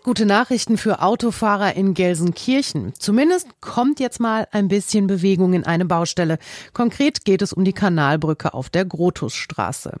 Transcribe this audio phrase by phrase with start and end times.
[0.00, 2.94] Gibt gute Nachrichten für Autofahrer in Gelsenkirchen.
[2.98, 6.38] Zumindest kommt jetzt mal ein bisschen Bewegung in eine Baustelle.
[6.72, 9.98] Konkret geht es um die Kanalbrücke auf der Grotusstraße.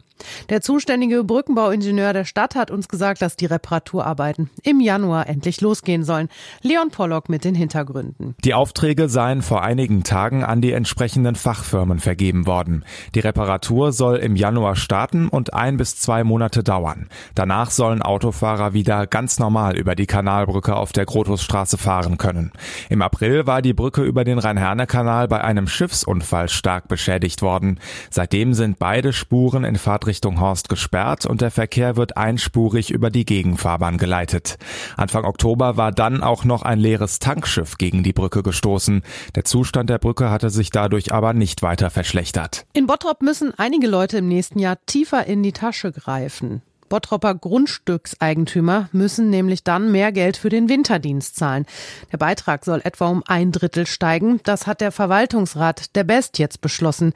[0.48, 6.02] Der zuständige Brückenbauingenieur der Stadt hat uns gesagt, dass die Reparaturarbeiten im Januar endlich losgehen
[6.02, 6.28] sollen.
[6.62, 8.34] Leon Pollock mit den Hintergründen.
[8.42, 12.86] Die Aufträge seien vor einigen Tagen an die entsprechenden Fachfirmen vergeben worden.
[13.14, 17.08] Die Reparatur soll im Januar starten und ein bis zwei Monate dauern.
[17.34, 22.52] Danach sollen Autofahrer wieder ganz normal normal über die Kanalbrücke auf der Grotusstraße fahren können.
[22.90, 27.80] Im April war die Brücke über den Rhein-Herne-Kanal bei einem Schiffsunfall stark beschädigt worden.
[28.08, 33.24] Seitdem sind beide Spuren in Fahrtrichtung Horst gesperrt und der Verkehr wird einspurig über die
[33.24, 34.58] Gegenfahrbahn geleitet.
[34.96, 39.02] Anfang Oktober war dann auch noch ein leeres Tankschiff gegen die Brücke gestoßen.
[39.34, 42.64] Der Zustand der Brücke hatte sich dadurch aber nicht weiter verschlechtert.
[42.74, 46.62] In Bottrop müssen einige Leute im nächsten Jahr tiefer in die Tasche greifen.
[46.90, 51.64] Bottropper Grundstückseigentümer müssen nämlich dann mehr Geld für den Winterdienst zahlen.
[52.12, 54.40] Der Beitrag soll etwa um ein Drittel steigen.
[54.42, 57.14] Das hat der Verwaltungsrat der Best jetzt beschlossen.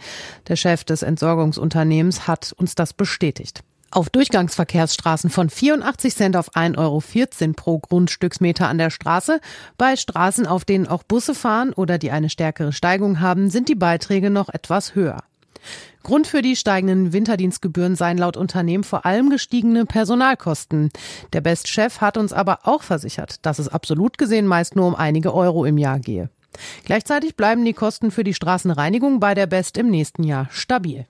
[0.49, 3.63] Der Chef des Entsorgungsunternehmens hat uns das bestätigt.
[3.91, 9.41] Auf Durchgangsverkehrsstraßen von 84 Cent auf 1,14 Euro pro Grundstücksmeter an der Straße.
[9.77, 13.77] Bei Straßen, auf denen auch Busse fahren oder die eine stärkere Steigung haben, sind die
[13.77, 15.23] Beiträge noch etwas höher.
[16.03, 20.91] Grund für die steigenden Winterdienstgebühren seien laut Unternehmen vor allem gestiegene Personalkosten.
[21.33, 25.35] Der Best-Chef hat uns aber auch versichert, dass es absolut gesehen meist nur um einige
[25.35, 26.29] Euro im Jahr gehe.
[26.85, 31.07] Gleichzeitig bleiben die Kosten für die Straßenreinigung bei der Best im nächsten Jahr stabil.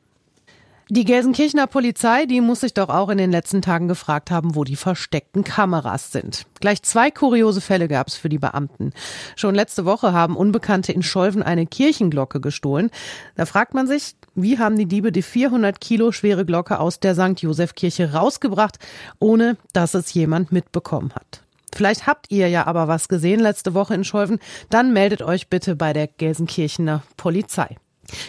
[0.90, 4.64] Die Gelsenkirchener Polizei, die muss sich doch auch in den letzten Tagen gefragt haben, wo
[4.64, 6.44] die versteckten Kameras sind.
[6.60, 8.92] Gleich zwei kuriose Fälle gab es für die Beamten.
[9.34, 12.90] Schon letzte Woche haben Unbekannte in Scholven eine Kirchenglocke gestohlen.
[13.34, 17.14] Da fragt man sich, wie haben die Diebe die 400 Kilo schwere Glocke aus der
[17.14, 17.40] St.
[17.40, 18.78] Josef Kirche rausgebracht,
[19.18, 21.42] ohne dass es jemand mitbekommen hat?
[21.74, 24.38] Vielleicht habt ihr ja aber was gesehen letzte Woche in Scholven.
[24.68, 27.76] Dann meldet euch bitte bei der Gelsenkirchener Polizei.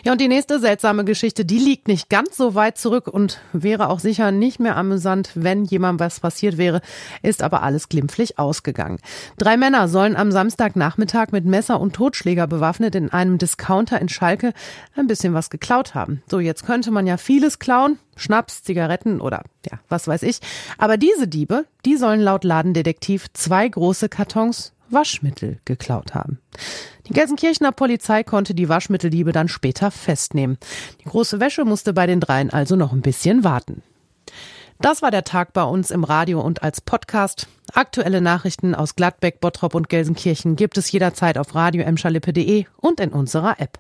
[0.04, 3.90] Ja, und die nächste seltsame Geschichte, die liegt nicht ganz so weit zurück und wäre
[3.90, 6.82] auch sicher nicht mehr amüsant, wenn jemand was passiert wäre,
[7.22, 9.00] ist aber alles glimpflich ausgegangen.
[9.38, 14.54] Drei Männer sollen am Samstagnachmittag mit Messer und Totschläger bewaffnet in einem Discounter in Schalke
[14.96, 16.22] ein bisschen was geklaut haben.
[16.30, 20.40] So, jetzt könnte man ja vieles klauen, Schnaps, Zigaretten oder ja, was weiß ich.
[20.78, 26.40] Aber diese Diebe, die sollen laut Ladendetektiv zwei große Kartons Waschmittel geklaut haben.
[27.08, 30.58] Die Gelsenkirchener Polizei konnte die Waschmitteldiebe dann später festnehmen.
[31.04, 33.84] Die große Wäsche musste bei den dreien also noch ein bisschen warten.
[34.82, 37.48] Das war der Tag bei uns im Radio und als Podcast.
[37.74, 41.86] Aktuelle Nachrichten aus Gladbeck, Bottrop und Gelsenkirchen gibt es jederzeit auf radio
[42.78, 43.80] und in unserer App.